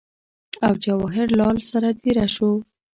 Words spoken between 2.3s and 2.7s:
شو